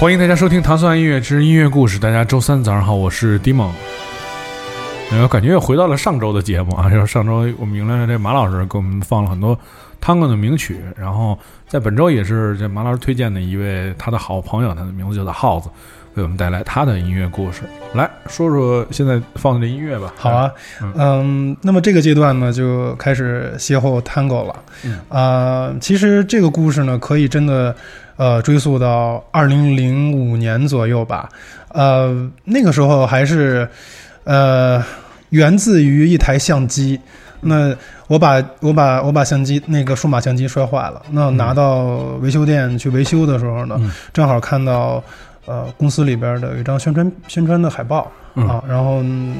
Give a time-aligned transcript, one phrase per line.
[0.00, 1.98] 欢迎大家收听《糖蒜音乐之音乐故事》。
[2.00, 3.68] 大家周三早上好，我是 Dimon。
[5.28, 9.54] 感觉又回到了上周的节目啊，就是上周我们迎来了这马老师给我们放了很多
[10.02, 15.68] Tango 的名曲，然后在本周也是这马老师推荐的一位他的好朋友，他的名字叫做耗子，
[16.14, 17.64] 为我们带来他的音乐故事。
[17.92, 20.14] 来说说现在放的这音乐吧。
[20.16, 20.50] 好啊，
[20.94, 24.56] 嗯，那么这个阶段呢，就开始邂逅 Tango 了。
[24.82, 27.76] 嗯啊、其实这个故事呢，可以真的
[28.20, 31.26] 呃追溯到二零零五年左右吧。
[31.72, 33.66] 呃，那个时候还是
[34.24, 34.84] 呃
[35.30, 37.00] 源自于一台相机。
[37.40, 37.74] 那
[38.08, 45.02] 我把我把我把相机那个数码相机摔坏了，那拿到维修店去维修的时候呢，嗯正好看到
[45.46, 48.12] 呃公司里边的有一张宣传宣传的海报。
[48.34, 49.34] 嗯啊，然后、嗯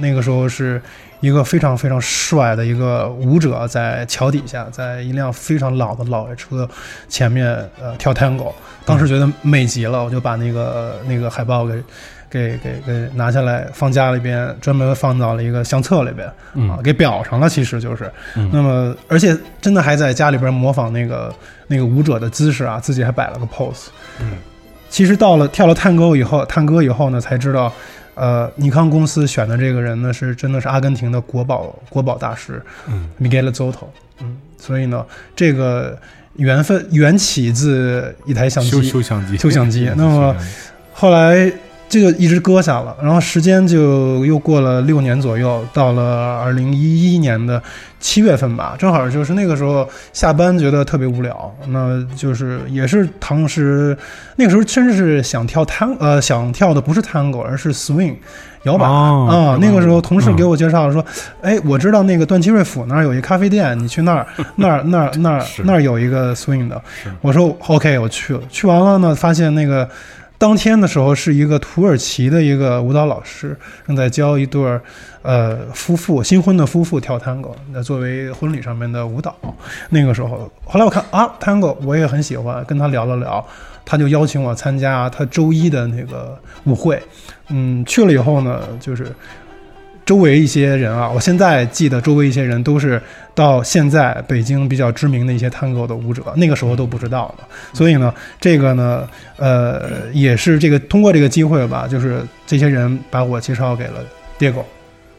[0.00, 0.82] 那个时候是
[1.20, 6.68] 一个非常非常帅的一个舞者在桥底下，在一辆非常老的老爷车
[7.08, 7.46] 前面
[7.80, 8.52] 呃跳 tango，
[8.84, 11.82] 当时觉得美极了，我就把那个那个海报给
[12.30, 18.10] 给给给拿下来放家里边，专门放到了一个相册里边啊嗯，给裱上了，其实就是。
[18.36, 21.34] 嗯那么而且真的还在家里边模仿那个
[21.66, 23.86] 那个舞者的姿势啊，自己还摆了个 pose。
[24.20, 24.38] 嗯，
[24.90, 27.72] 其实到了跳了探戈以后，探戈以后呢，才知道，
[28.18, 33.86] 呃，尼康公司选的这个人呢，是真的是阿根廷的国宝国宝大师嗯 Miguel Zotto。
[34.20, 35.96] 嗯，所以呢，这个
[36.34, 40.36] 缘分缘起自一台相机，修相机，修相机 那么
[40.92, 41.52] 后来
[41.88, 47.62] 这个一直搁下了，然后时间就又过了六年左右，到了二零一一年的
[47.98, 53.96] 七月份吧，正好就是那个时候下班觉得特别无聊，那就是也是当时
[54.36, 58.14] 那个时候甚至是想跳探呃想跳的不是 tango 而是 swing
[58.64, 58.84] 摇摆。
[58.84, 61.04] 哦啊、那个时候同事嗯给我介绍说，
[61.40, 64.26] 哎，我知道那个段祺瑞府那儿有一咖啡店，你去那儿，
[64.56, 66.80] 那儿那儿那儿那儿有一个 swing 的。
[67.22, 68.40] 我说 OK，我去了。
[68.50, 69.88] 去完了呢，发现那个
[70.38, 74.80] 当天的时候是一个土耳其的一个舞蹈老师正在教一对儿
[75.22, 79.36] 呃夫妇新婚的夫妇跳 tango，那作为婚礼上面的舞蹈。
[79.90, 83.44] 那个时候，后来我看啊 tango 我也很喜欢，跟他聊了聊，
[83.84, 87.02] 他就邀请我参加他周一的那个舞会。
[87.48, 89.10] 嗯，去了以后呢，就是
[90.08, 92.98] 周围一些人啊，我现在记得周围一些人都是
[93.34, 97.44] 到现在北京比较知名的一些探戈的舞者，那个时候都不知道的。
[97.74, 104.02] 所以呢，这个呢，呃，也是这个通过这个机会吧，就是这些人把我介绍给了
[104.38, 104.60] Diego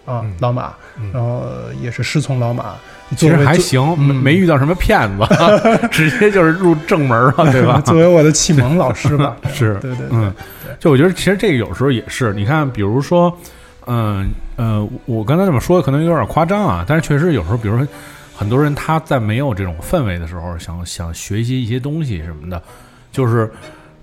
[0.05, 1.43] 啊、嗯老马，嗯然后
[1.79, 2.73] 也是师从老马。
[3.15, 5.23] 其实还行，嗯没没遇到什么骗子，
[5.91, 7.79] 直接就是入正门了， 对吧？
[7.85, 10.33] 作为我的启蒙老师吧， 是对对对，嗯，
[10.79, 13.31] 就我觉得其实这个有时候也是，你看，比如说，
[13.85, 14.25] 嗯呃
[15.05, 17.87] 我刚才这么说可能有点夸张啊，但是确实有时候，比如说
[18.35, 22.61] 很多人他在没有这种氛围的时候，想想学习一些东西什么的，
[23.11, 23.49] 就是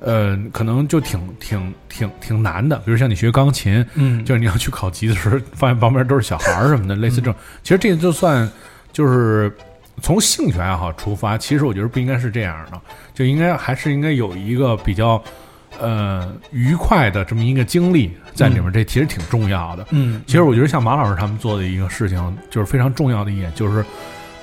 [0.01, 2.77] 呃，可能就挺挺挺挺难的。
[2.85, 7.35] 比如像你学钢琴，嗯，就是你要去考级的时候，发现旁边都是小孩儿什么的，类似这种。
[7.63, 8.49] 其实这个就算
[8.93, 9.55] 就是
[10.03, 12.81] 从兴趣爱好出发，其实我觉得不应该是这样的，
[13.15, 15.23] 就应该还是应该有一个比较
[15.81, 19.87] 呃愉快的这么一个经历在里面，这其实挺重要的。
[19.91, 23.85] 嗯，其实我觉得像马老师他们做的一个事情，就是非常重要的一点，就是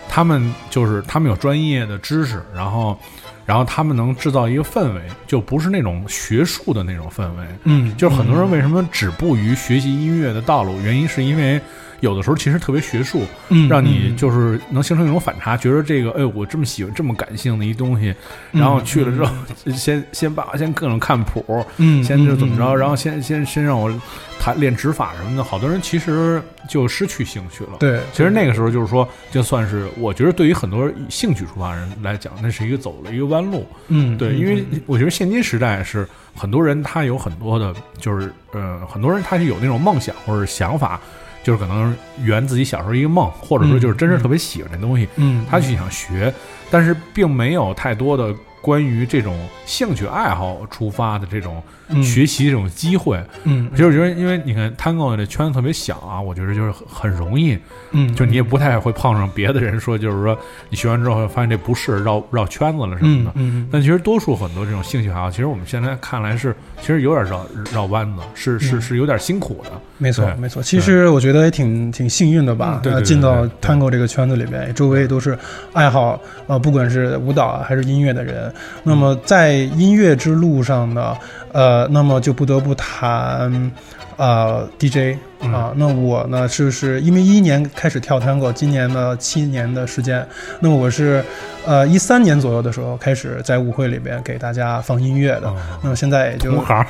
[0.09, 2.97] 他们就是他们有专业的知识，然后
[3.45, 7.45] 然后他们能制造一个氛围，就不是那种学术的那种氛围。
[7.63, 11.59] 嗯，就是很多人为什么止步于学习音乐的道路，原因是因为
[12.03, 18.13] 有的时候其实特别学术，嗯让你嗯就是能形成一种反差，觉得这个哎，我这么喜欢这么感性的一东西，
[18.51, 19.33] 然后去了之后，
[19.73, 23.89] 先先把先各种看谱，嗯，先就怎么着，嗯然后先先先让我
[24.37, 27.77] 弹练指法什么的，好多人其实就失去兴趣了。
[27.79, 33.65] 对，其实那个时候就是说，就算是我觉得对于很多兴趣出发的人来讲，那是一个走了一个弯路。
[33.87, 36.05] 嗯，对，嗯因为我觉得现今时代是
[36.35, 40.99] 很多人他有很多的，就是呃，很多人他是有那种梦想或者想法，
[41.43, 46.33] 就是可能圆自己小时候一个梦，或者说就是真是特别喜欢这东西，嗯，他去想学，
[46.71, 53.21] 但是并没有太多的关于这种兴趣爱好出发的这种嗯学习这种机会。
[53.43, 57.59] 嗯，其实我觉得，因为你看 Tango 这圈子特别小啊，我觉得就是很很容易，
[57.91, 60.37] 嗯，就你也不太会碰上别的人说，就是说
[60.69, 63.31] 你学完之后发现这不是绕绕圈子了什么的。
[63.35, 69.71] 嗯嗯，但其实多数很多这种兴趣爱好，其实我们现在看来是，其实有点绕绕弯子，是是嗯是有点辛苦的。
[69.97, 70.63] 没错没错。
[70.63, 75.37] 其实我觉得也挺挺幸运的吧嗯，对进到 Tango 这个圈子里面，周围都是
[75.73, 78.52] 爱好呃，不管是舞蹈啊还是音乐的人，
[78.83, 81.17] 那么在音乐之路上呢，
[81.51, 83.71] 呃，那么就不得不谈。
[84.15, 90.25] 啊，DJ 啊，那我呢，就是因为一一年开始跳 Tango，今年呢七年的时间，
[90.59, 91.25] 那么我是
[91.65, 95.51] 呃一三年左右的时候开始在舞会里边给大家放音乐的，
[95.81, 96.85] 那么现在也就同行，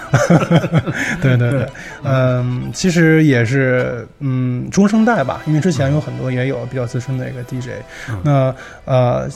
[1.24, 1.66] 对对对，
[2.04, 7.70] 嗯，其实也是嗯中生代吧，因为之前有很多也有比较资深的一个 DJ，
[8.22, 9.30] 那呃。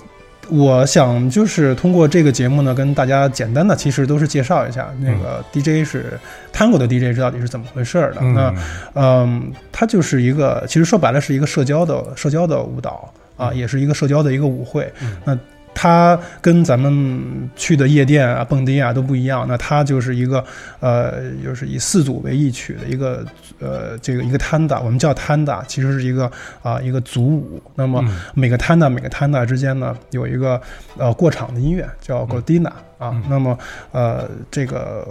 [0.49, 6.19] 我想就是通过这个节目呢，跟大家简单的其实都是介绍一下那个 DJ 是
[6.53, 8.21] Tango 的 DJ 到底是怎么回事的。
[8.21, 8.53] 那
[8.95, 14.91] 嗯，它就是一个其实说白了是一个社交的社交的舞蹈啊，也是一个社交的一个舞会。
[15.25, 15.37] 那
[15.79, 19.45] 它跟咱们去的夜店啊、蹦迪啊都不一样。
[19.47, 20.43] 那它就是一个，
[20.79, 23.23] 呃，就是以四组为一曲的一个，
[23.59, 26.31] 呃，这个一个 tanda，我们叫 tanda，其实是一个
[26.63, 27.61] 啊一个组舞。
[27.75, 28.03] 那么
[28.33, 30.59] 每个 tanda 每个 tanda 之间呢，有一个
[30.97, 33.21] 呃过场的音乐叫 godina 啊。
[33.29, 33.55] 那么
[33.91, 35.07] 呃这个。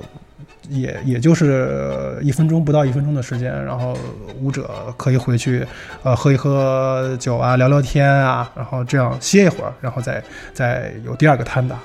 [0.68, 3.96] 也也就是一分钟不到一分钟的时间，然后
[4.40, 5.66] 舞者可以回去，
[6.02, 10.22] 呃，喝一喝酒啊，聊聊天啊，然后这样歇一会儿，然后再
[10.52, 11.76] 再有第二个摊打。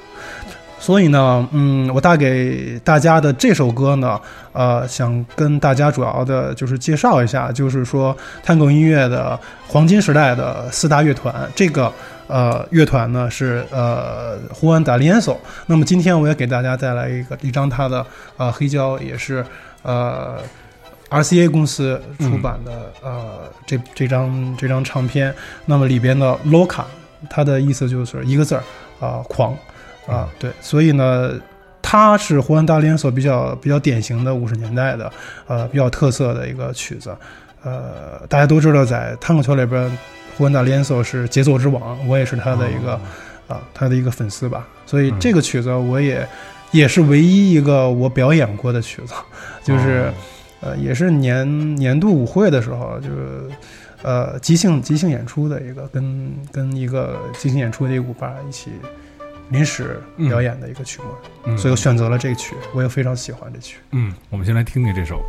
[0.80, 4.20] 所以呢，嗯，我带给大家的这首歌呢，
[4.52, 11.92] 呃，想跟大家主要的就是介绍一下，就是说探戈音乐的黄金时代的四大乐团，这个。
[12.32, 15.38] 呃，乐团呢是呃胡安达利安索。
[15.66, 18.06] 那么今天我也给大家带来一个一张他的
[18.38, 19.46] 呃黑胶，也是
[19.84, 20.40] 呃
[21.10, 25.36] RCA 公司出版的呃这这张这张唱片。
[25.66, 26.86] 那么里边的 Loca，
[27.30, 28.64] 它的意思就是一个字儿
[29.02, 29.54] 啊狂
[30.08, 30.50] 啊对。
[30.62, 31.34] 所以呢，
[31.82, 35.12] 它是胡安达利安索比较比较典型的五十年代的
[35.48, 37.14] 呃比较特色的一个曲子。
[37.64, 39.92] 呃，大家都知道在探戈球里边。
[40.38, 43.00] 胡安达连索是节奏之王，我也是他的一个
[43.48, 44.68] 啊，他的一个粉丝吧。
[44.86, 46.28] 所以这个曲子我也
[46.72, 49.14] 也是唯一一个我表演过的曲子，
[49.64, 50.12] 就是
[50.62, 53.50] 呃，也是年年度舞会的时候，就是
[54.04, 58.72] 呃即兴即兴演出的一个，跟跟一个即兴演出的一个舞伴一起
[59.50, 61.00] 临时表演的一个曲
[61.46, 63.78] 目，所以我选择了这个曲，我也非常喜欢这曲。
[63.92, 65.22] 嗯，我们先来听听这首。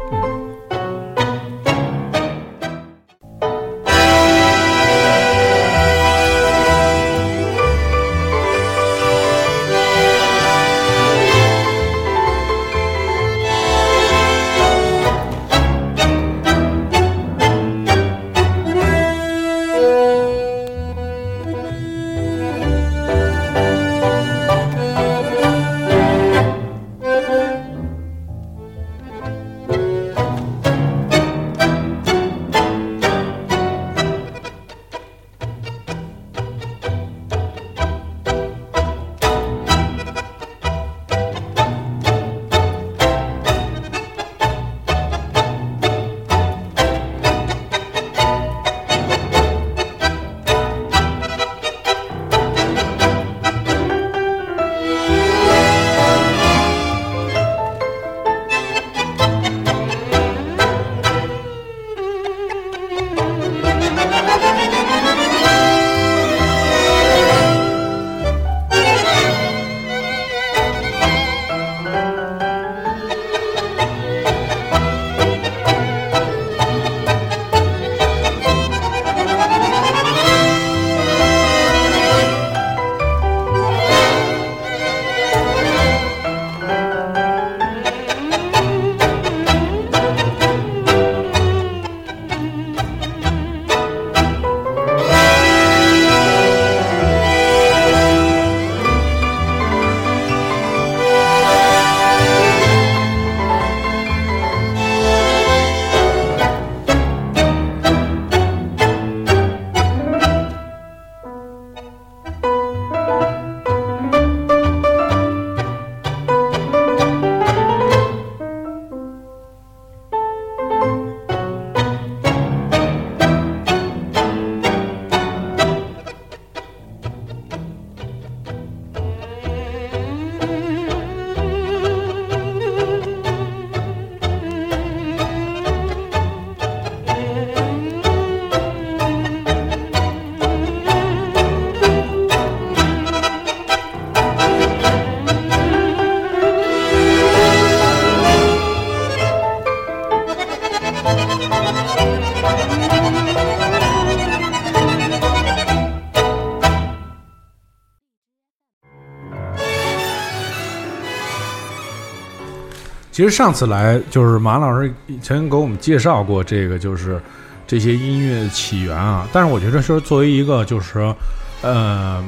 [163.22, 167.22] 其实上次来就是马老师曾经给我们介绍过这个，就是
[167.68, 169.28] 这些音乐的起源啊。
[169.32, 171.16] 但是我觉得说作为一个就是说，
[171.62, 172.20] 呃，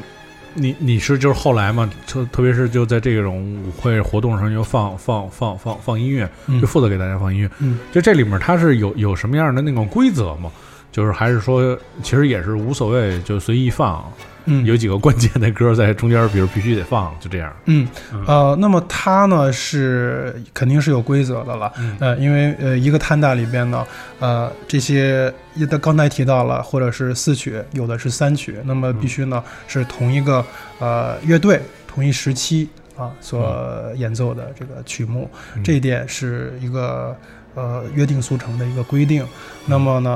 [0.54, 7.50] 你你是就是后来嘛，特特别是就在这种舞会活动上就放放放放放音乐，嗯就负责给大家放音乐。
[7.58, 10.48] 嗯就这里面它是有有什么样的那种规则吗？
[10.94, 14.08] 就是还是说其实也是无所谓，就随意放。
[14.44, 14.64] 嗯。
[14.64, 17.52] 有几个关键的歌在中间，比如必须得放，就这样。
[17.64, 18.22] 嗯嗯。
[18.28, 21.96] 呃，那么它呢是肯定是有规则的了，嗯。
[21.98, 23.84] 呃，因为呃一个摊大里边呢，
[24.20, 30.44] 呃这些也的刚才提到了，或者是四曲，有的是三曲，那么必须呢是同一个
[30.78, 35.64] 呃乐队同一时期啊所演奏的这个曲目，嗯。
[35.64, 37.16] 这一点是一个
[37.54, 39.26] 呃约定俗成的一个规定。
[39.66, 40.10] 那么呢，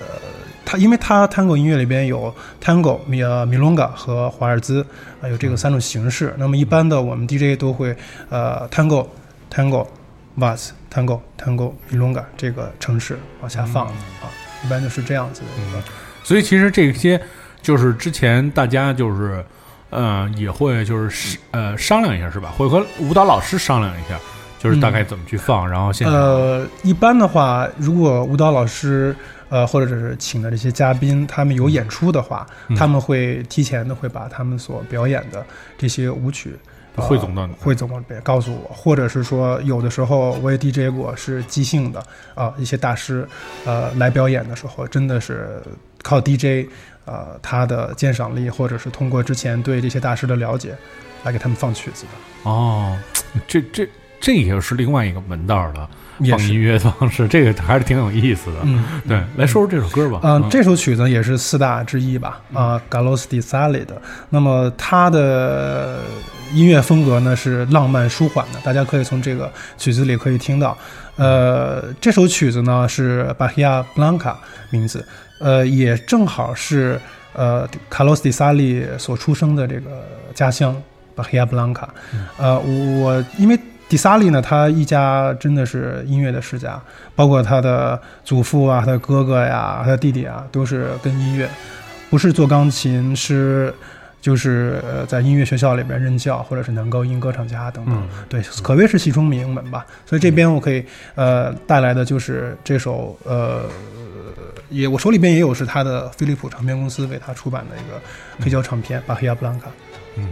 [0.00, 0.06] 呃，
[0.64, 4.84] 它因为它 tango 音乐里边有 tango、米呃米隆嘎和华尔兹
[5.22, 6.34] 啊、有这个三种形式。
[6.38, 7.96] 那么一般的我们 DJ 都会
[8.28, 9.06] 呃 tango、
[9.52, 9.86] tango、
[10.38, 13.92] vals、tango、tango、米隆嘎这个城市往下放、啊，
[14.64, 15.82] 一般就是这样子的一个。
[16.22, 17.20] 所以其实这些
[17.60, 19.44] 就是之前大家就是，
[19.90, 22.50] 嗯，也会就是呃商量一下是吧？
[22.56, 24.18] 会和舞蹈老师商量一下，
[24.60, 29.16] 就是大概怎么去放，然后现场、呃，一般的话，如果舞蹈老师
[29.48, 32.76] 呃或者是请的这些嘉宾，他们有演出的话，嗯。
[32.76, 35.44] 他们会提前的会把他们所表演的
[35.78, 36.54] 这些舞曲。
[36.96, 43.26] 呃汇总到你汇总到别告诉我，或者是说有的时候我也 DJ 过，是即兴的啊、一些大师
[43.64, 45.62] 呃来表演的时候，真的是
[46.02, 46.68] 靠 DJ
[47.04, 50.76] 呃他的鉴赏力，或者是通过之前对这些大师的了解，
[51.22, 52.98] 来给他们放曲子的，哦，
[53.46, 53.88] 这这
[54.20, 55.88] 这也是另外一个门道儿的
[56.28, 58.58] 放音乐方式，这个还是挺有意思的。
[58.64, 58.84] 嗯。
[59.08, 60.20] 对，来说说这首歌吧。
[60.22, 64.00] 嗯，这首曲子也是四大之一吧，啊、g a l o s di Sali 的。
[64.28, 66.00] 那么它的
[66.52, 70.76] 音乐风格呢是浪漫舒缓的，大家可以从这个曲子里可以听到。
[71.16, 74.34] 呃，这首曲子呢是 Bahia Blanca
[74.70, 75.06] 名字，
[75.38, 77.00] 呃，也正好是
[77.32, 80.02] 呃 Carlos di Sali 所出生的这个
[80.34, 80.74] 家乡
[81.16, 81.88] Bahia Blanca。
[82.38, 83.58] 呃，我因为
[83.90, 86.80] 迪萨利呢，他一家真的是音乐的世家，
[87.16, 91.50] 包括他的祖父啊、他的哥哥呀、他的弟弟啊，都是跟音乐，
[92.08, 93.74] 不是做钢琴师，
[94.20, 97.94] 就是呃在音乐学校里边任教，或者是男高音歌唱家等等。
[97.96, 99.84] 嗯对，可谓是戏中名门吧。
[100.06, 100.84] 所以这边我可以
[101.16, 103.64] 呃带来的就是这首呃。
[104.68, 108.00] 也，我手里边也有是他的飞利浦唱片公司为他出版的一个
[108.38, 109.66] 黑胶唱片《巴黑亚布兰卡》。
[110.14, 110.28] 嗯，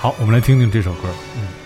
[0.00, 1.00] 好，我们来听听这首歌。
[1.36, 1.65] 嗯。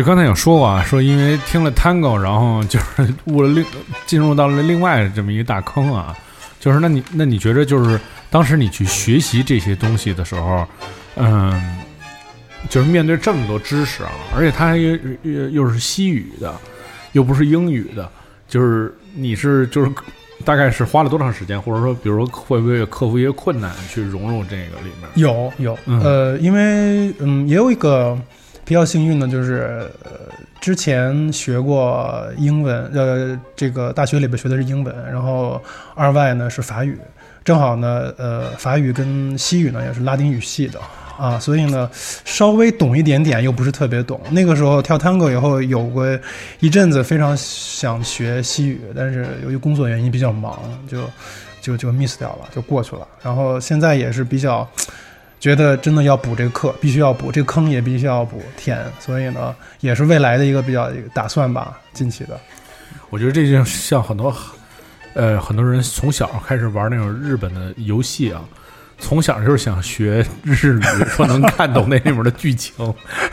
[0.00, 3.62] 就刚才有说过啊，说因为听了 Tango，然后就是误了另
[4.06, 6.16] 进入到了另外这么一个大坑啊。
[6.58, 10.66] 就是那你那你觉得就是当时你去学习这些东西的时候，
[11.16, 11.76] 嗯，
[12.70, 16.54] 就是面对这么多知识啊，而且它又又又是西语的，
[17.12, 18.10] 又不是英语的，
[18.48, 19.92] 就是你是就是
[20.46, 25.10] 大概是花了多长时间，或者说比如说会不会克服一些困难去融入这个里面？
[25.16, 28.18] 有有，嗯呃，因为嗯，也有一个
[28.70, 30.10] 比较幸运的，就是呃，
[30.60, 35.60] 之前学过英文，呃，这个大学里边学的是英文，然后
[35.96, 36.96] 二外呢是法语，
[37.42, 40.78] 正好呢，呃，法语跟西语呢也是拉丁语系的。
[41.18, 41.90] 啊，所以呢，
[42.24, 44.20] 稍微懂一点点，又不是特别懂。
[44.30, 46.06] 那个时候跳探戈以后，有过
[46.60, 51.10] 一阵子非常想学西语，但是由于工作原因比较忙，就
[51.60, 53.04] 就就 miss 掉了，就过去了。
[53.20, 54.66] 然后现在也是比较
[55.40, 58.78] 觉得真的要补这个课，必须要补这个坑，也必须要补填。
[59.00, 62.38] 所以呢，也是未来的一个比较一个打算吧，近期的。
[63.08, 64.32] 我觉得这就像很多
[65.14, 68.44] 呃很多人从小开始玩那种日本的游戏啊。
[69.02, 72.74] 从小就是想学日语，说能看懂那里面的剧情，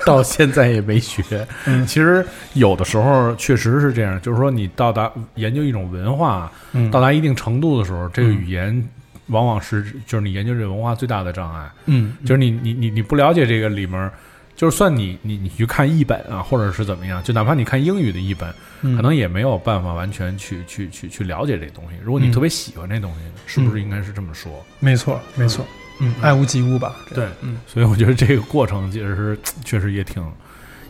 [0.05, 1.45] 到现在也没学。
[1.65, 8.81] 嗯 其实有的时候确实是这样，就是说你到达研究一种文化，嗯到达一定程度的时候，这个语言
[9.27, 11.69] 往往是就是你研究这个文化最大的障碍。
[11.85, 14.09] 嗯，就是你你你你不了解这个里面，
[14.55, 21.97] 就是算你你你去看译本啊，或者是怎么样，就哪怕你看英语的译本，嗯可能也没有办法完全去去去去了解这东西。
[22.03, 24.65] 如果你嗯特别喜欢这东西，是不是应该是这么说？
[24.79, 25.65] 没错没错，
[25.99, 26.95] 嗯，爱屋及乌吧。
[27.13, 30.23] 对嗯所以我觉得这个过程其实是 确实也挺，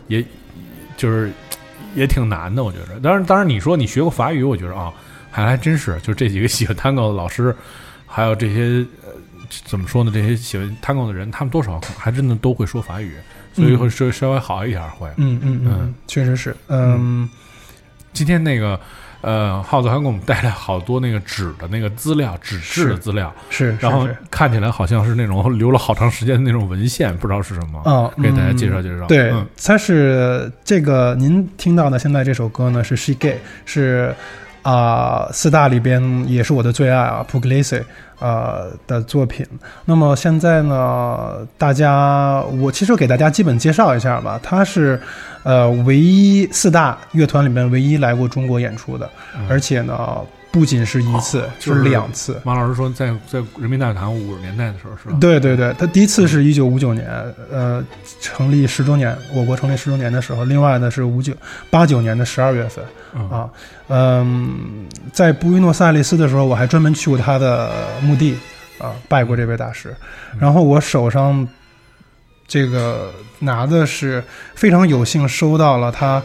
[0.06, 0.24] 也
[0.96, 1.30] 就是
[1.94, 2.64] 也挺难的。
[2.64, 4.92] 我觉得，当然，当然你说你学过法语，我觉得啊，
[5.30, 7.54] 还还真是，就这几个喜欢 tango 的老师，
[8.08, 9.12] 还有这些呃
[9.64, 10.10] 怎么说呢？
[10.12, 13.14] 这些喜欢 tango 的人，他们多少还真的都会说法语，
[13.52, 15.08] 所以会稍稍微好一点儿会。
[15.16, 17.28] 嗯嗯嗯嗯，确实是，嗯
[18.12, 18.80] 今天那个
[19.20, 27.80] 呃，耗子还给我们带来好多那个纸的那个资料，纸质的资料，是，然后看起来好像是那种留了好长时间的那种文献，不知道是什么。
[27.82, 29.06] 啊，给大家嗯介绍介绍。
[29.06, 34.14] 对嗯，它是这个您听到的现在这首歌呢是 She Gay，是
[34.70, 37.82] 啊、四大里边也是我的最爱啊 p u g l i s e
[38.18, 39.46] 呃的作品。
[39.86, 45.00] 那么现在呢，大家我其实给大家基本介绍一下吧，他是
[45.42, 49.96] 呃唯一四大乐团里面唯一来过中国演出的，嗯而且呢
[50.50, 52.40] 不仅是一次，就是两次。
[52.44, 55.16] 马老师说在，在人民大会堂五十年代的时候是吧？
[55.20, 57.06] 对对对，他第一次是一九五九年，
[57.50, 57.84] 呃，
[58.20, 61.32] 成立十周年，我国成立十周年的时候，另外呢是五九
[61.70, 62.84] 八九年的十二月份
[63.14, 63.50] 嗯啊，
[63.88, 68.36] 嗯，在布宜诺斯艾利斯的时候，我还专门去过他的墓地
[68.78, 69.94] 啊，拜过这位大师，
[70.32, 71.46] 嗯然后我手上
[72.46, 76.22] 这个拿的是非常有幸收到了他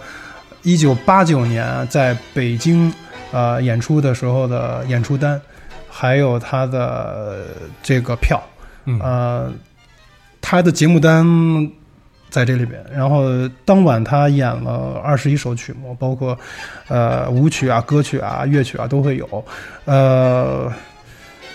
[0.62, 2.94] 一九八九年在北京
[3.34, 5.42] 呃演出的时候的演出单，
[5.90, 7.40] 还有他的
[7.82, 8.42] 这个票。
[8.86, 8.98] 嗯。
[9.02, 9.52] 呃，
[10.40, 11.26] 他的节目单
[12.30, 13.24] 在这里边，然后
[13.64, 16.38] 当晚他演了二十一首曲目，包括
[16.88, 19.46] 呃舞曲啊、歌曲啊、乐曲啊都会有，
[19.86, 20.70] 呃，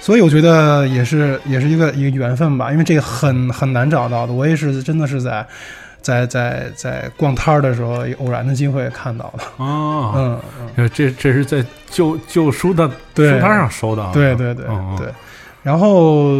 [0.00, 5.44] 所以我觉得也是也是一个一个缘分吧，因为这个很很难找到的，我也是真的是在
[6.00, 10.40] 在在在逛摊儿的时候偶然的机会看到了，哦，
[10.76, 14.12] 嗯这这是在旧旧书的对书摊上收到的。
[14.12, 14.64] 对对对
[14.96, 15.12] 对，
[15.62, 16.38] 然后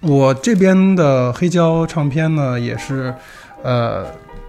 [0.00, 3.14] 我这边的黑胶唱片呢，也是，
[3.62, 4.06] 呃，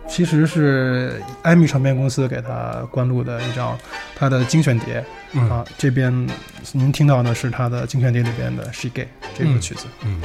[0.08, 3.78] 其实是艾米唱片公司给他灌录的一张
[4.16, 5.66] 他的精选碟嗯啊。
[5.78, 6.30] 这边
[6.72, 9.04] 您听到的是他的精选碟里边的《She Gay》
[9.38, 9.86] 这个嗯曲子。
[10.06, 10.22] 嗯。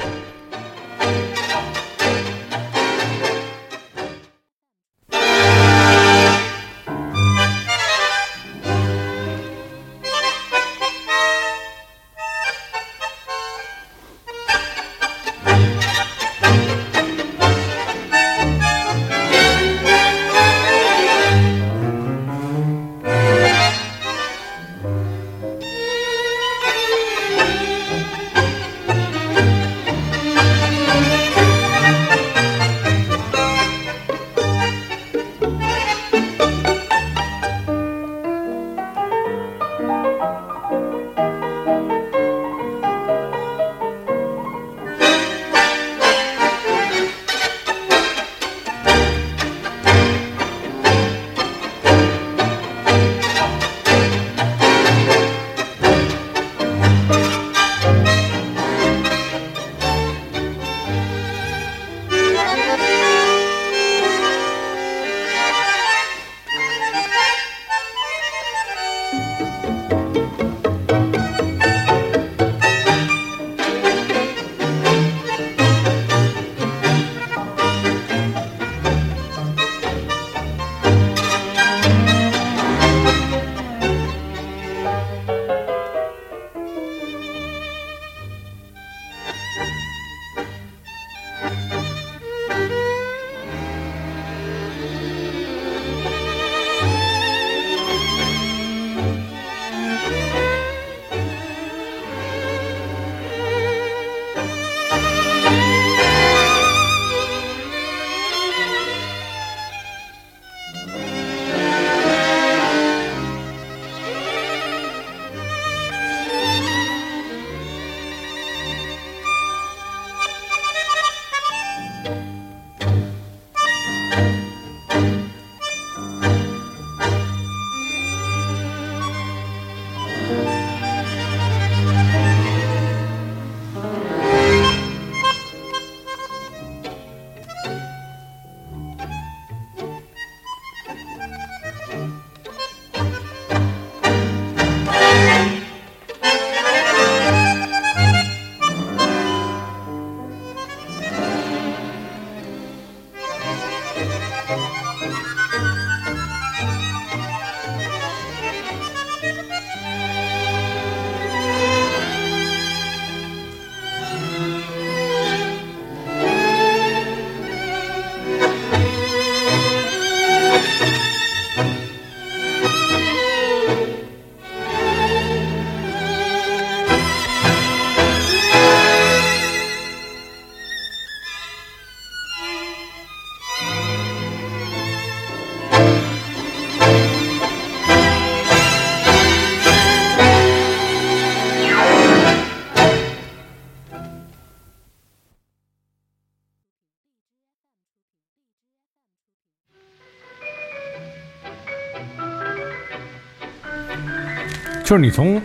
[204.87, 205.41] 就是你从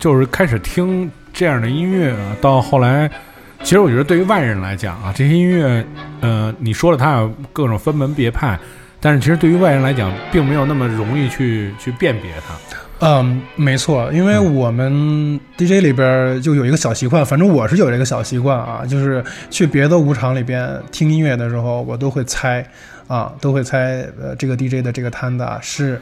[0.00, 3.06] 就是开始听这样的音乐啊，到后来，
[3.62, 5.84] 其实我觉得对于外人来讲啊，这些音乐，
[6.22, 8.58] 呃，你说了它有各种分门别派，
[8.98, 12.54] 但是其实对于外人来讲，并没有那么容易去去辨别它。
[13.06, 22.66] 嗯，没错，因为我们 DJ 里边就有一个小习惯，反正我是有这个小习惯啊，就是去别的舞场里边听音乐的时候，我都会猜
[23.08, 26.00] 啊，都会猜呃这个 DJ 的这个摊子是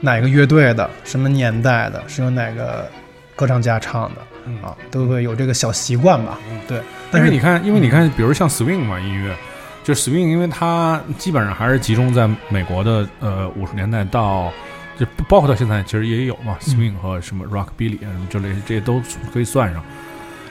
[0.00, 2.88] 哪个乐队的，什么年代的，是由哪个
[3.36, 6.38] 歌唱家唱的啊，都会有这个小习惯吧。
[6.66, 6.80] 对，
[7.10, 9.34] 但是你看，因为你看，比如像 swing 嘛，音乐
[9.82, 14.52] 就 swing，因为它基本上还是集中在美国的呃五十年代到。
[14.98, 19.00] 就包括到现在，其实也有嘛，swing 和什么 rockabilly 啊什么之类，这些都
[19.32, 19.80] 可以算上。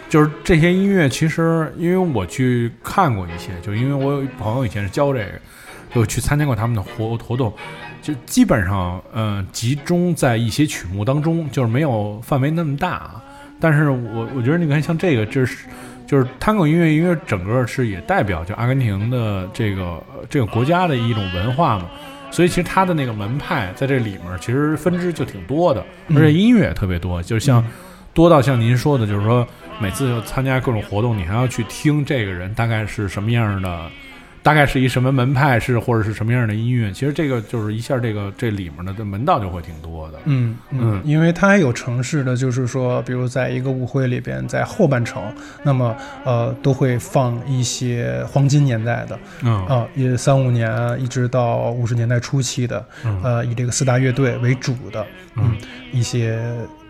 [0.08, 5.32] 就是这些音乐，其实因为我去看过一些，就因为我有朋友以前是教这个，
[5.94, 7.54] 就去参加过他们的活活动，
[8.02, 13.12] 就基本上，嗯，集中在一些曲目当中，就是没有范围那么大。
[13.60, 15.66] 但是我我觉得你看，像这个，这是
[16.06, 21.86] 就是 tango 音乐，因为整个是也代表就阿根廷的这个这个国家的一种文化嘛。
[22.30, 27.66] 所以其实它的那个门派在这里面其实分支就挺多的，而且音乐也特别多，就像
[28.14, 29.48] 多到像您说的，就是说
[29.80, 33.90] 每次参加各种活动，你还要去听这个人大概是什么样的。
[34.48, 36.90] 大概是一什么门派是或者是什么样的音乐？
[36.94, 40.20] 其实这个就是一下这个这里面的这门道就会挺多的。
[40.24, 45.22] 嗯嗯，因为它还有城市的，就是说，比如在一个舞会里边，在后半程，
[45.64, 52.86] 那么呃都会放一些黄金年代的，嗯啊，也三五年一直到五十年代初期的，
[53.22, 55.06] 呃，以这个四大乐队为主的，
[55.36, 55.58] 嗯，
[55.92, 56.42] 一些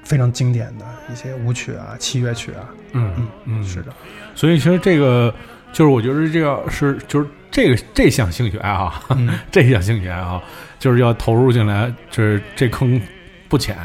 [0.03, 2.69] 非常经典的一些舞曲啊、器乐曲啊。
[2.91, 3.91] 嗯嗯嗯，是的。
[4.35, 5.33] 所以其实这个
[5.73, 7.27] 就是我觉得这个是就是。
[7.57, 8.93] 这个这项兴趣爱好，
[9.51, 10.39] 这项兴趣爱好
[10.77, 13.01] 就是要投入进来，就是这坑
[13.49, 13.75] 不浅。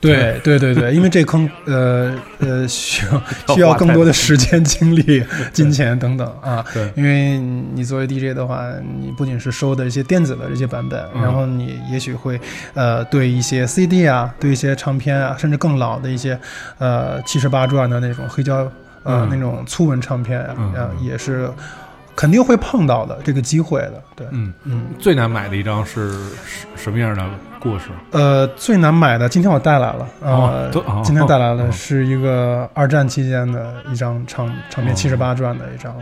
[0.00, 3.22] 对 对对对，因为这坑呃呃需要
[3.56, 6.64] 需要更多的时间、精力、金钱等等啊。
[6.72, 8.62] 对，因为你作为 DJ 的话，
[9.00, 12.40] 你不仅是收的一些电子的这些版本，然后你也许会
[12.74, 16.38] 呃对一些 CD 啊，对一些唱片啊，甚至更老的一些
[16.78, 18.70] 呃七十八转的那种黑胶
[19.02, 21.50] 呃那种粗纹唱片啊，也是。
[22.18, 26.10] 肯定会碰到的这个机会的，对，嗯嗯，最难买的一张是
[26.74, 27.24] 什么样的
[27.60, 27.90] 故事？
[28.10, 30.68] 呃，最难买的，今天我带来了，呃，
[31.04, 35.94] 今天带来了是一个二战期间的一张唱唱片，七十八转的一张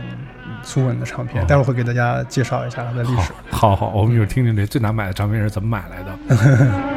[0.63, 3.31] 苏文的唱片，待会儿会给大家介绍一下它的历史。
[3.51, 6.96] 好好，我们一会儿听听这最难买的唱片是怎么买来的。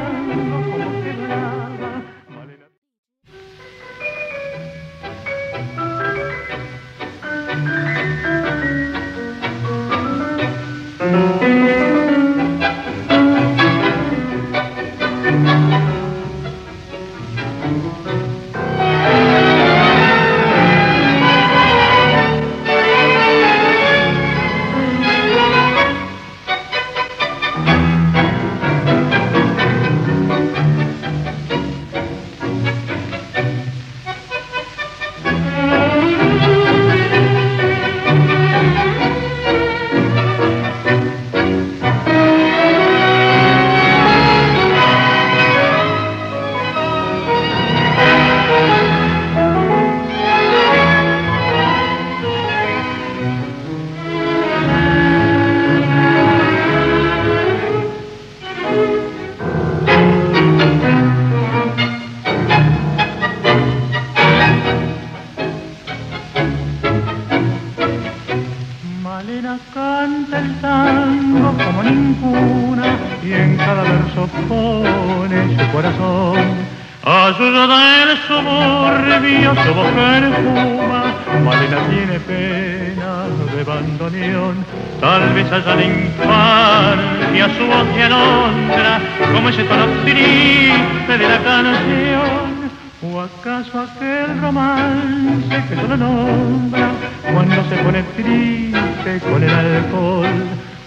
[79.55, 81.03] su voz perfuma,
[81.43, 84.65] Malena tiene pena de bandoneón,
[85.01, 88.99] tal vez allá la infancia su voz de alondra,
[89.33, 92.69] como ese tono triste de la canción,
[93.03, 96.91] o acaso aquel romance que solo nombra
[97.33, 100.27] cuando se pone triste con el alcohol.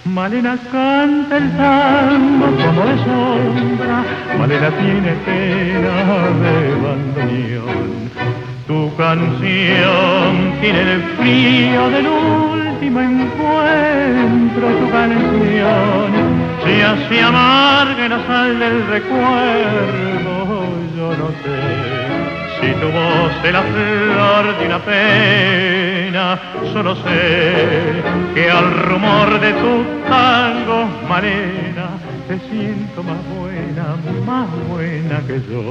[0.05, 4.03] Malena canta el tango como de sombra,
[4.37, 5.95] Malena tiene pena
[6.41, 8.24] de bandoneón.
[8.95, 16.11] Tu canción tiene el frío del último encuentro, tu canción
[16.63, 20.63] se así amarga en la sal del recuerdo.
[20.95, 21.59] Yo no sé
[22.61, 26.39] si tu voz es la flor de pena,
[26.71, 28.01] solo sé
[28.33, 31.89] que al rumor de tu tangos, Marena,
[32.29, 35.65] te siento más buena, más buena que yo.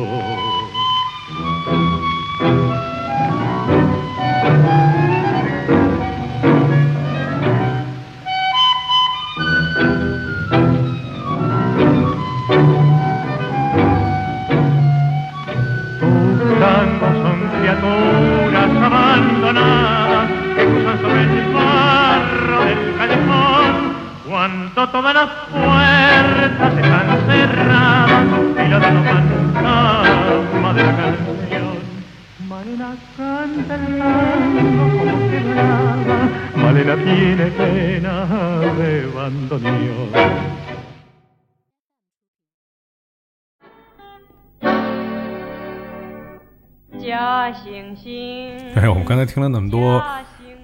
[49.04, 50.02] 刚才听了那么多，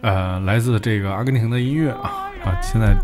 [0.00, 2.94] 呃，来自这个阿根廷的音乐啊啊，现在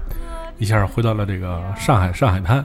[0.59, 2.65] 一下回到了这个上海上海滩。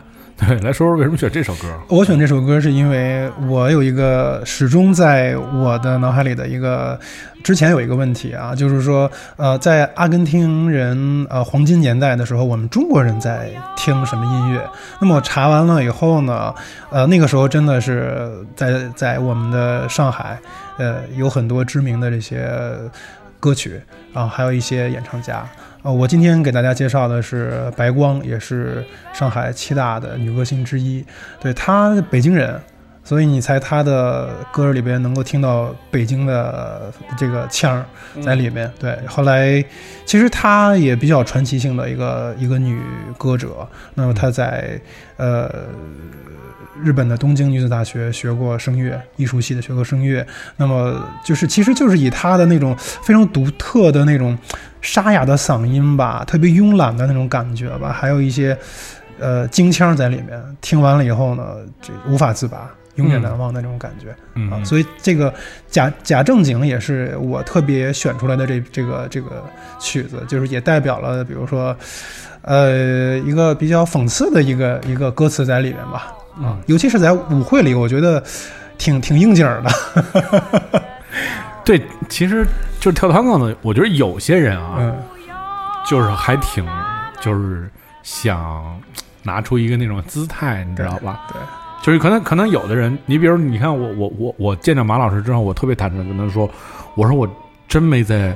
[0.63, 1.67] 来说说为什么选这首歌？
[1.87, 6.99] 我选这首歌是因为我有一个始终在我的脑海里的一个，
[7.43, 14.67] 之前有一个问题啊，就是说，呃，在阿根廷人呃黄金年代的时候，我们中国人在听什么音乐？
[14.99, 16.53] 那么我查完了以后呢，
[16.89, 20.39] 呃，那个时候真的是在在我们的上海，
[20.77, 22.49] 呃，有很多知名的这些
[23.41, 23.81] 歌曲
[24.13, 25.45] 啊，还有一些演唱家。
[25.81, 31.03] 呃，我今天给大家介绍的是白光，也是上海七大的女歌星之一。
[31.41, 32.61] 对她北京人，
[33.03, 37.85] 所以你猜他的歌里边能够听到北京的这个腔儿
[38.21, 38.71] 在里面。
[38.79, 39.63] 对，后来
[40.05, 42.81] 其实她也比较传奇性的一个一个女
[43.17, 43.67] 歌者。
[43.93, 44.79] 那么她在
[45.17, 45.49] 呃。
[46.81, 50.25] 日本的东京女子大学学过声乐，艺术系的学过声乐。
[50.57, 54.35] 那么就是，其实就是以她的那种非常独特的那种
[54.79, 58.57] 沙哑的嗓音吧，特别慵懒的那种感觉吧，还有一些
[59.19, 60.41] 呃京腔在里面。
[60.59, 64.11] 听完了以后呢，这无法自拔，永远难忘的那种感觉
[64.49, 64.63] 啊。
[64.63, 65.33] 所以这个
[65.69, 69.43] 假假正经也是我特别选出来的这这个这个
[69.79, 71.75] 曲子，就是也代表了，比如说
[72.41, 76.13] 呃一个比较讽刺的一个一个歌词在里面吧。
[76.41, 78.23] 啊，尤其是在舞会里，我觉得
[78.77, 80.81] 挺挺应景的。
[81.65, 82.45] 对，其实
[82.79, 84.97] 就是跳探戈的，我觉得有些人啊，嗯
[85.85, 86.65] 就是还挺
[87.19, 87.69] 就是
[88.01, 88.81] 想
[89.23, 91.27] 拿出一个那种姿态，你知道吧？
[91.33, 91.41] 对，
[91.81, 96.49] 就是可能可能有的人，你比如你看我我我我见着马老师之后，我特别坦诚跟他说，
[96.95, 97.29] 我说我
[97.67, 98.35] 真没在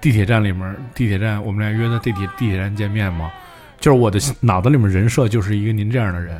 [0.00, 3.30] 地铁站里面，地铁站我们俩约在地铁地铁站见面吗？
[3.78, 6.38] 就是我的脑子里面人设就是一个您这样的人。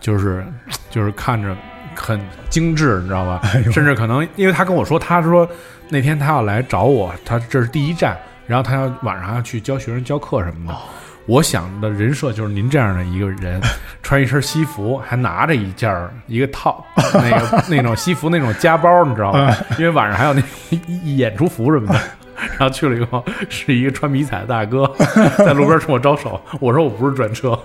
[0.00, 0.42] 就是，
[0.88, 1.54] 就是看着
[1.94, 2.18] 很
[2.48, 3.42] 精致，你知道吧？
[3.70, 5.46] 甚至可能，因为他跟我说，他说
[5.90, 10.78] 那天他要来找我，他这是第一站，然后他要晚上要去教学生教课什么的。
[11.26, 13.60] 我想的人设就是您这样的一个人，
[14.02, 15.94] 穿一身西服，还拿着一件
[16.26, 19.54] 一个套 那个那种西服那种夹包，你知道吗？
[19.78, 20.42] 因为晚上还有那
[21.04, 22.00] 演出服什么的。
[22.58, 24.90] 然后去了以后，是一个穿迷彩的大哥
[25.36, 26.40] 在路边冲我招手。
[26.58, 27.58] 我说我不是专车。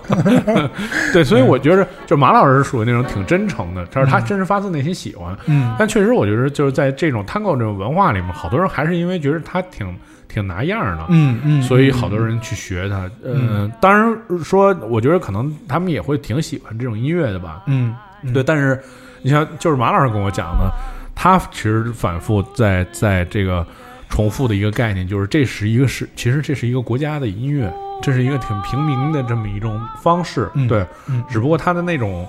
[1.14, 5.34] 对，所以我觉得，就马老师是属于那种挺真诚的，但是他真是发自内心喜欢。
[5.46, 9.96] 嗯，但确实，我觉得就是在这种 tango 这种文化里面，好多人还是因为觉得他挺
[10.28, 11.06] 挺拿样的。
[11.08, 13.10] 嗯嗯，所以好多人去学他。
[13.24, 17.62] 嗯，当然说，我觉得可能他们也会挺喜欢这种音乐的吧。
[17.66, 17.94] 嗯，
[18.32, 18.42] 对。
[18.42, 18.80] 但是
[19.22, 20.70] 你像，就是马老师跟我讲的，
[21.14, 23.66] 他其实反复在在这个。
[24.08, 30.86] 重复的一个概念就是，这是一个是，其实这是一个国家的音乐，这是一个挺平民的这么一种方式，对，
[31.28, 32.26] 只不过他的那种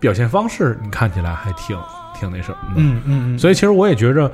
[0.00, 1.78] 表现方式，你看起来还挺
[2.18, 4.30] 挺那什么的，嗯嗯，所以其实我也觉着，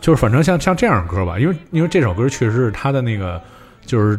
[0.00, 3.40] 就是反正像像这样的歌吧，因为因为这首歌确实是他的那个
[3.84, 4.18] 就是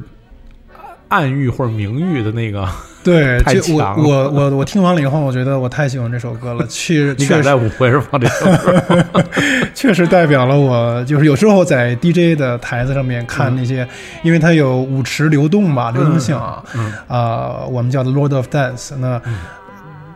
[1.07, 2.67] 暗喻或者明喻的那个。
[3.03, 6.63] 对， 就我我我我听完了以后，我觉得我太喜欢这首歌了。
[6.69, 9.15] 确 确实，在舞会上放这首歌，
[9.73, 11.03] 确实代表了我。
[11.05, 13.87] 就是有时候在 DJ 的台子上面看那些，
[14.21, 16.63] 因为它有舞池流动吧，流动性啊，
[17.07, 18.95] 啊，我们叫的 Lord of Dance。
[18.97, 19.19] 那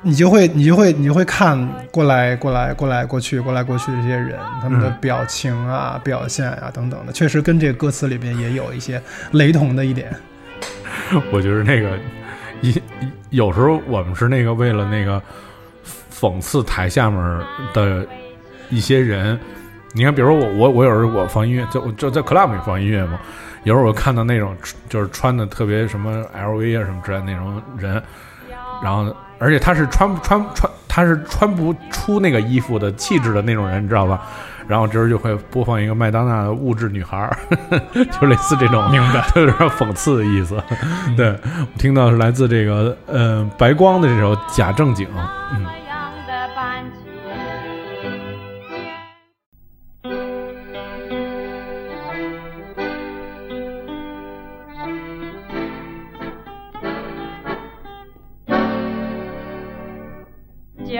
[0.06, 10.16] 你就会你就会你就会看过来过来过来过去过来过去的这些人，他们的表情啊、表现啊等等的，确实跟这个歌词里边也有一些雷同的一点。
[11.34, 11.98] 我觉得那个。
[12.62, 12.82] 一
[13.32, 15.22] 有时候我们是那个为了那个
[16.10, 17.22] 讽刺台下面
[17.74, 18.08] 的
[18.70, 19.38] 一些人，
[19.92, 23.20] 你看，比如说我我我有时候我放音乐，就就在 club 里放音乐嘛，
[23.66, 24.56] 有时候我看到那种
[24.88, 28.02] 就是穿的特别什么 LV 啊什么之类那种人，
[28.82, 34.22] 然后而且他是穿不穿穿他是穿不出那个衣服的气质的那种人，你知道吧？
[34.68, 37.30] 然后这时就会播放一个麦当娜的物质女孩，
[38.20, 40.60] 就类似这种，明白，有 点讽刺的意思。
[41.16, 41.28] 对，
[41.60, 45.08] 我听到是来自这个呃白光的这首假正经，
[45.54, 45.66] 嗯。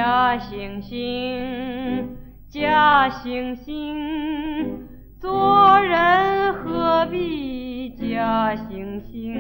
[0.06, 2.06] 假惺惺。
[2.48, 4.68] 假惺惺，
[5.20, 9.36] 做人何必假惺惺？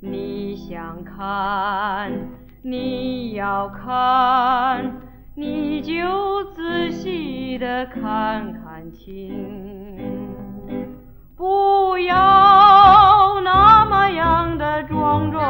[0.00, 2.12] 你想看，
[2.60, 5.00] 你要看，
[5.34, 9.98] 你就仔细的看看清。
[11.34, 15.40] 不要那么样的庄重，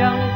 [0.00, 0.29] 假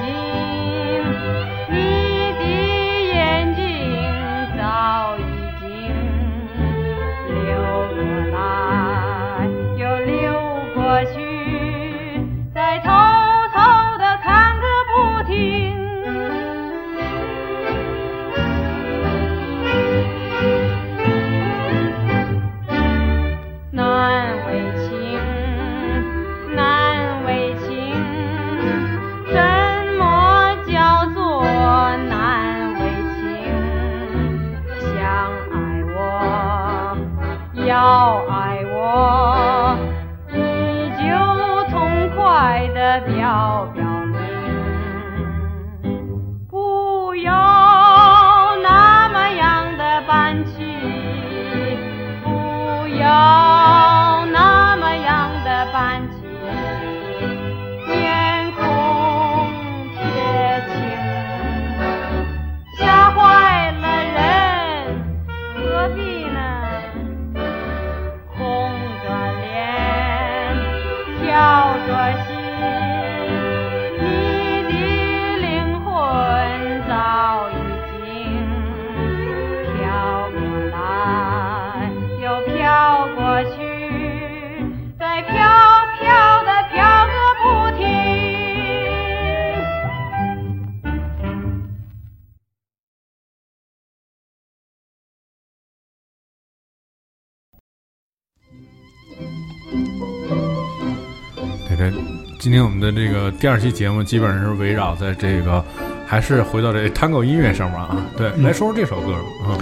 [102.55, 105.63] 天我们的这个第二期节目基本上是围绕在这个，
[106.07, 107.97] 还是回到这 Tango 音乐上面啊。
[108.17, 109.13] 对，来说说这首歌
[109.45, 109.59] 啊。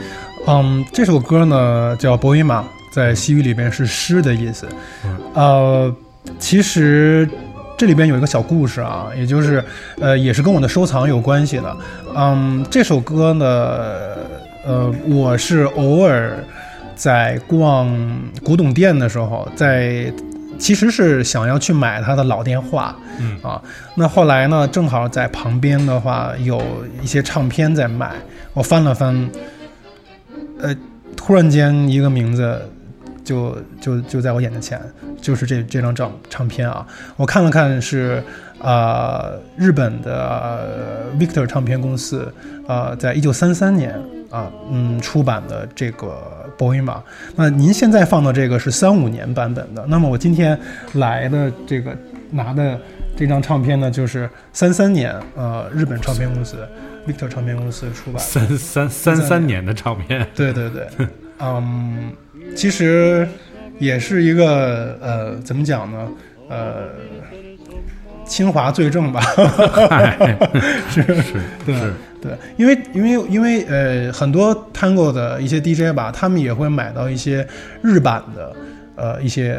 [0.47, 2.61] 嗯，这首歌呢叫《博伊玛》，
[2.93, 4.69] 在西语里边是诗的意思。
[5.33, 5.95] 呃，
[6.39, 7.27] 其实
[7.79, 9.65] 这里边有一个小故事啊，也就是
[9.99, 11.77] 呃，也是跟我的收藏有关系的。
[12.15, 13.47] 嗯，这首歌呢，
[14.67, 16.37] 呃，我是偶尔
[16.95, 17.89] 在逛
[18.45, 20.13] 古董店的时候，在
[20.59, 22.97] 其实是想要去买他的老电话。
[23.19, 23.61] 嗯啊，
[23.95, 26.63] 那后来呢，正好在旁边的话有
[27.03, 28.13] 一些唱片在卖，
[28.55, 29.29] 我翻了翻，
[30.61, 30.75] 呃，
[31.17, 32.61] 突然间一个名字
[33.23, 34.81] 就就就在我眼前，
[35.21, 36.87] 就是这这张唱唱片啊，
[37.17, 38.23] 我看了看是
[38.59, 42.33] 啊、呃日本的、呃 Victor 唱片公司
[42.67, 44.01] 啊、呃在一九三三年
[44.33, 47.01] 啊嗯出版的这个博伊玛。
[47.37, 50.59] 那您现在放的这个是三五年版本的，那么我今天
[50.95, 51.97] 来的这个
[52.31, 52.81] 拿的
[53.17, 56.57] 这张唱片呢，就是三三年呃日本唱片公司
[57.07, 58.19] Victor 唱片公司出版的。
[58.21, 60.87] 三三三三年的唱片， 对对对，
[61.39, 62.11] 嗯，
[62.57, 63.29] 其实
[63.79, 66.09] 也是一个呃，怎么讲呢？
[66.49, 66.89] 呃，
[68.25, 69.21] 清华罪证吧，
[69.91, 70.37] 嗨，
[70.91, 71.35] 是是
[71.67, 71.93] 对是，
[72.23, 77.45] 对，因为因为因为呃，很多 Tango 的一些 DJ 吧，他们也会买到一些
[77.83, 78.55] 日版的
[78.95, 79.59] 呃一些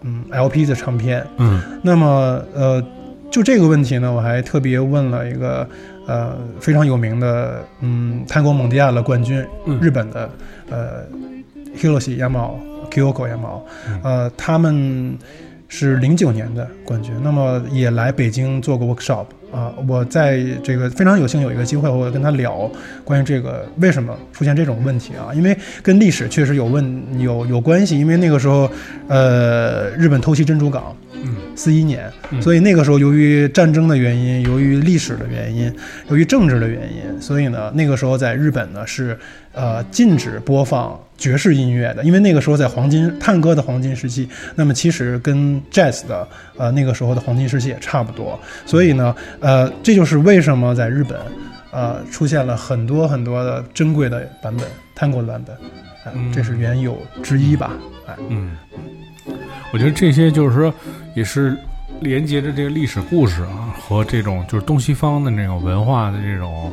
[0.00, 1.60] 嗯 LP 的唱片，嗯。
[1.82, 2.82] 那么呃，
[3.30, 5.68] 就这个问题呢，我还特别问了一个
[6.06, 9.78] 呃非常有名的嗯 Tango 蒙迪亚的冠军，嗯。
[9.80, 10.30] 日本的
[10.70, 11.04] 呃
[11.76, 12.54] Hiroshi Yamao、
[12.90, 13.60] Kyoko Yamao，
[14.02, 15.18] 呃，他们
[15.68, 22.70] 是零九年的冠军，那么也来北京做过 workshop 啊、我在这个非常有幸有一个机会，我跟他聊
[23.04, 28.70] 关于这个为什么出现这种问题啊，因为跟历史确实有问有有关系，因为那个时候
[29.08, 31.34] 呃日本偷袭珍珠港，嗯。
[31.56, 32.40] 四一年，嗯。
[32.40, 35.74] 所以那个时候由于战争的原因，由于历史的原因，
[36.08, 39.18] 由于政治的原因，所以呢，那个时候在日本呢是
[39.52, 51.18] 呃禁止播放爵士音乐的，因为那个时候在黄金探戈的黄金时期，那么其实跟 jazz 的呃那个时候的黄金时期也差不多，所以呢，呃，这就是为什么在日本
[51.72, 54.64] 呃出现了很多很多的珍贵的版本，
[54.94, 55.56] 探戈的版本，
[56.04, 57.72] 哎嗯这是缘由之一吧，
[58.06, 58.56] 哎，嗯，
[59.72, 60.72] 我觉得这些就是说，
[61.14, 61.56] 也是
[62.00, 66.72] 连接着这个历史故事啊，和这种就是东西方的那种文化的这种，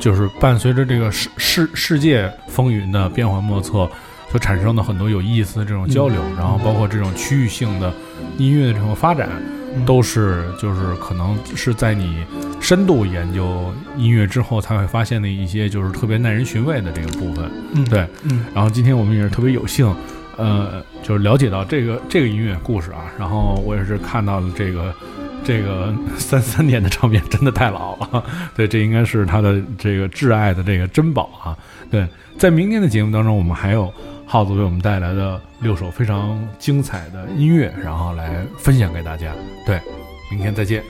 [0.00, 3.88] 就是伴随着这个世世世界风云的变幻莫测，
[4.30, 7.92] 所产生的很多有意思的这种交流，然后包括这种区域性的
[8.38, 9.28] 音乐的这种发展，
[9.76, 12.24] 嗯都是就是可能是在你
[12.60, 17.50] 深度研究音乐之后才会发现的一些就是特别耐人寻味的这个部分。
[17.72, 19.92] 嗯，对，嗯然后今天我们也是特别有幸，
[20.36, 24.94] 呃，就是了解到这个这个音乐故事啊，然后我也是看到了这个
[25.44, 28.24] 这个 三三年的唱片真的太老了，
[28.56, 31.56] 对，这应该是他的这个挚爱的这个珍宝啊。
[31.90, 32.06] 对，
[32.38, 33.92] 在明天的节目当中，我们还有
[34.26, 39.32] 耗子为我们带来的六首非常精彩的音乐，然后来分享给大家。
[39.66, 39.80] 对，
[40.30, 40.82] 明天再见。